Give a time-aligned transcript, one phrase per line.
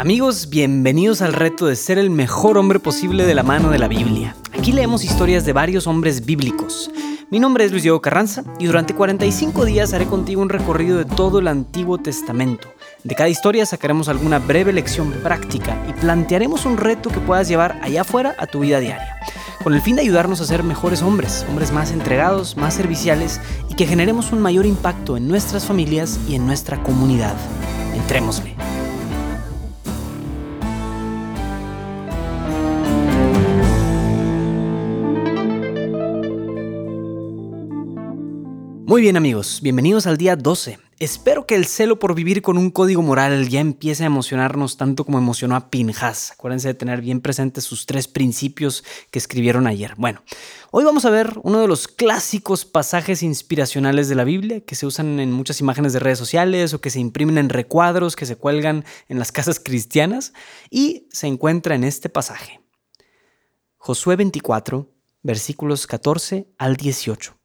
[0.00, 3.86] Amigos, bienvenidos al reto de ser el mejor hombre posible de la mano de la
[3.86, 4.34] Biblia.
[4.58, 6.90] Aquí leemos historias de varios hombres bíblicos.
[7.30, 11.04] Mi nombre es Luis Diego Carranza y durante 45 días haré contigo un recorrido de
[11.04, 12.72] todo el Antiguo Testamento.
[13.04, 17.78] De cada historia sacaremos alguna breve lección práctica y plantearemos un reto que puedas llevar
[17.82, 19.16] allá afuera a tu vida diaria,
[19.62, 23.38] con el fin de ayudarnos a ser mejores hombres, hombres más entregados, más serviciales
[23.68, 27.36] y que generemos un mayor impacto en nuestras familias y en nuestra comunidad.
[27.94, 28.69] Entrémosle.
[38.90, 40.80] Muy bien amigos, bienvenidos al día 12.
[40.98, 45.04] Espero que el celo por vivir con un código moral ya empiece a emocionarnos tanto
[45.04, 46.32] como emocionó a Pinjas.
[46.32, 48.82] Acuérdense de tener bien presentes sus tres principios
[49.12, 49.94] que escribieron ayer.
[49.96, 50.24] Bueno,
[50.72, 54.86] hoy vamos a ver uno de los clásicos pasajes inspiracionales de la Biblia que se
[54.86, 58.34] usan en muchas imágenes de redes sociales o que se imprimen en recuadros que se
[58.34, 60.32] cuelgan en las casas cristianas
[60.68, 62.60] y se encuentra en este pasaje.
[63.76, 67.39] Josué 24, versículos 14 al 18.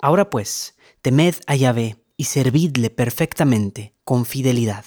[0.00, 4.84] Ahora pues, temed a Yahvé y servidle perfectamente, con fidelidad.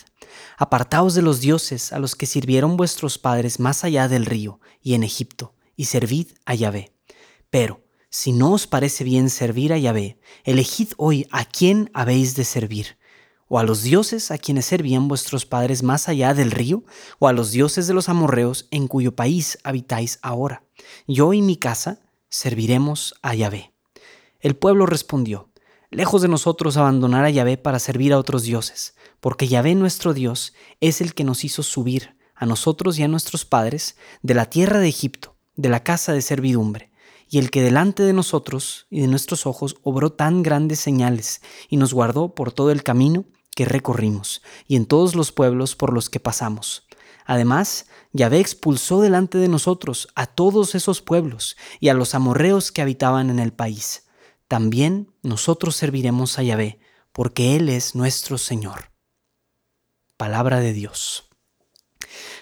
[0.57, 4.93] Apartaos de los dioses a los que sirvieron vuestros padres más allá del río y
[4.93, 6.93] en Egipto, y servid a Yahvé.
[7.49, 12.45] Pero, si no os parece bien servir a Yahvé, elegid hoy a quién habéis de
[12.45, 12.97] servir,
[13.47, 16.83] o a los dioses a quienes servían vuestros padres más allá del río,
[17.19, 20.63] o a los dioses de los amorreos en cuyo país habitáis ahora.
[21.07, 21.99] Yo y mi casa
[22.29, 23.73] serviremos a Yahvé.
[24.41, 25.49] El pueblo respondió,
[25.91, 30.53] Lejos de nosotros abandonar a Yahvé para servir a otros dioses, porque Yahvé nuestro Dios
[30.79, 34.79] es el que nos hizo subir, a nosotros y a nuestros padres, de la tierra
[34.79, 36.89] de Egipto, de la casa de servidumbre,
[37.27, 41.75] y el que delante de nosotros y de nuestros ojos obró tan grandes señales, y
[41.75, 46.09] nos guardó por todo el camino que recorrimos, y en todos los pueblos por los
[46.09, 46.87] que pasamos.
[47.25, 52.81] Además, Yahvé expulsó delante de nosotros a todos esos pueblos y a los amorreos que
[52.81, 54.03] habitaban en el país
[54.49, 56.79] también nosotros serviremos a Yahvé,
[57.13, 58.91] porque Él es nuestro Señor.
[60.17, 61.29] Palabra de Dios.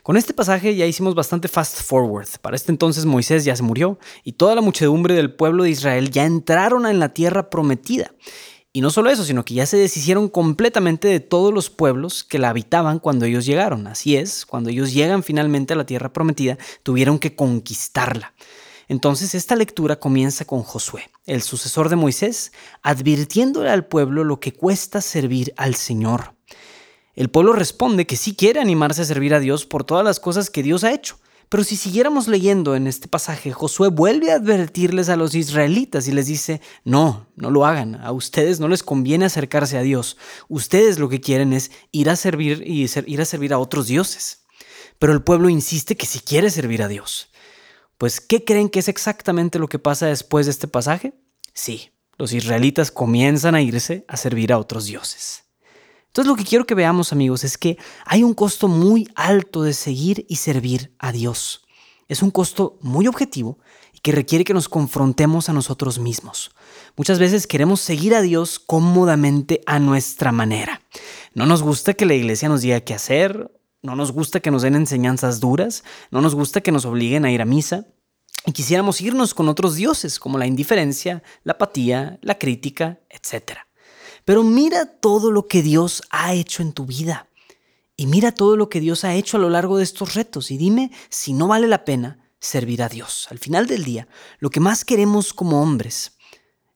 [0.03, 2.29] Con este pasaje ya hicimos bastante fast forward.
[2.41, 6.09] Para este entonces Moisés ya se murió y toda la muchedumbre del pueblo de Israel
[6.09, 8.13] ya entraron en la tierra prometida.
[8.71, 12.39] Y no solo eso, sino que ya se deshicieron completamente de todos los pueblos que
[12.39, 13.85] la habitaban cuando ellos llegaron.
[13.85, 18.33] Así es, cuando ellos llegan finalmente a la tierra prometida, tuvieron que conquistarla.
[18.87, 22.51] Entonces esta lectura comienza con Josué, el sucesor de Moisés,
[22.83, 26.35] advirtiéndole al pueblo lo que cuesta servir al Señor.
[27.15, 30.49] El pueblo responde que sí quiere animarse a servir a Dios por todas las cosas
[30.49, 31.17] que Dios ha hecho.
[31.49, 36.11] Pero si siguiéramos leyendo en este pasaje, Josué vuelve a advertirles a los israelitas y
[36.11, 40.17] les dice, no, no lo hagan, a ustedes no les conviene acercarse a Dios,
[40.49, 44.43] ustedes lo que quieren es ir a servir y ir a servir a otros dioses.
[44.99, 47.29] Pero el pueblo insiste que sí quiere servir a Dios.
[47.97, 51.13] Pues, ¿qué creen que es exactamente lo que pasa después de este pasaje?
[51.53, 55.45] Sí, los israelitas comienzan a irse a servir a otros dioses.
[56.07, 59.73] Entonces lo que quiero que veamos amigos es que hay un costo muy alto de
[59.73, 61.63] seguir y servir a Dios.
[62.07, 63.59] Es un costo muy objetivo
[63.93, 66.51] y que requiere que nos confrontemos a nosotros mismos.
[66.95, 70.81] Muchas veces queremos seguir a Dios cómodamente a nuestra manera.
[71.33, 74.61] No nos gusta que la iglesia nos diga qué hacer no nos gusta que nos
[74.61, 77.85] den enseñanzas duras, no nos gusta que nos obliguen a ir a misa,
[78.45, 83.57] y quisiéramos irnos con otros dioses como la indiferencia, la apatía, la crítica, etc.
[84.23, 87.27] Pero mira todo lo que Dios ha hecho en tu vida.
[87.97, 90.57] Y mira todo lo que Dios ha hecho a lo largo de estos retos y
[90.57, 93.27] dime si no vale la pena servir a Dios.
[93.31, 94.07] Al final del día,
[94.39, 96.17] lo que más queremos como hombres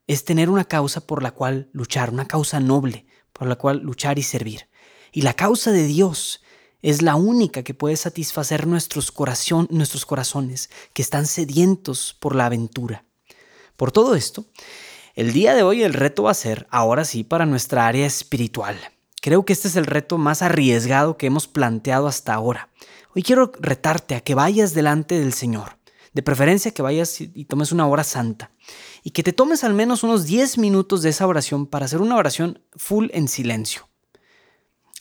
[0.07, 4.19] es tener una causa por la cual luchar, una causa noble por la cual luchar
[4.19, 4.67] y servir.
[5.13, 6.41] Y la causa de Dios
[6.81, 13.05] es la única que puede satisfacer nuestros, corazones que están sedientos por la aventura.
[13.77, 14.45] Por todo esto,
[15.15, 18.79] el día de hoy el reto va a ser, ahora sí, para nuestra área espiritual.
[19.21, 22.69] Creo que este es el reto más arriesgado que hemos planteado hasta ahora.
[23.15, 25.77] Hoy quiero retarte a que vayas delante del Señor.
[26.13, 28.51] De preferencia que vayas y tomes una hora santa.
[29.03, 32.17] Y que te tomes al menos unos 10 minutos de esa oración para hacer una
[32.17, 33.87] oración full en silencio.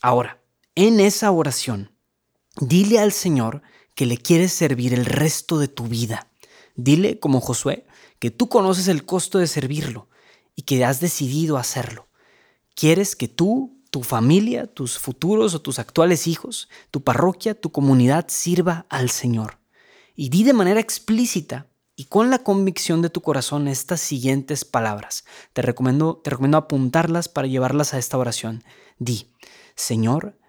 [0.02, 0.39] Ahora,
[0.86, 1.92] en esa oración,
[2.58, 3.60] dile al Señor
[3.94, 6.28] que le quieres servir el resto de tu vida.
[6.74, 7.86] Dile, como Josué,
[8.18, 10.08] que tú conoces el costo de servirlo
[10.56, 12.08] y que has decidido hacerlo.
[12.74, 18.28] Quieres que tú, tu familia, tus futuros o tus actuales hijos, tu parroquia, tu comunidad
[18.28, 19.58] sirva al Señor.
[20.16, 25.26] Y di de manera explícita y con la convicción de tu corazón estas siguientes palabras.
[25.52, 28.64] Te recomiendo, te recomiendo apuntarlas para llevarlas a esta oración.
[28.98, 29.26] Di,
[29.74, 30.39] Señor,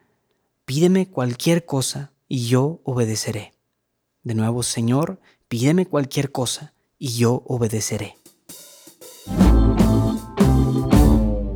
[0.72, 3.52] pídeme cualquier cosa y yo obedeceré.
[4.24, 5.20] De nuevo, Señor,
[5.50, 8.16] pídeme cualquier cosa y yo obedeceré.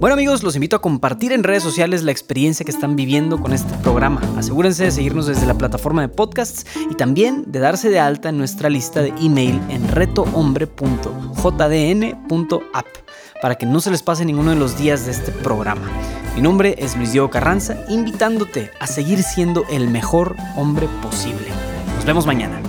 [0.01, 3.53] Bueno amigos, los invito a compartir en redes sociales la experiencia que están viviendo con
[3.53, 4.19] este programa.
[4.35, 8.37] Asegúrense de seguirnos desde la plataforma de podcasts y también de darse de alta en
[8.37, 12.87] nuestra lista de email en retohombre.jdn.app
[13.41, 15.89] para que no se les pase ninguno de los días de este programa.
[16.35, 21.47] Mi nombre es Luis Diego Carranza, invitándote a seguir siendo el mejor hombre posible.
[21.95, 22.64] Nos vemos mañana.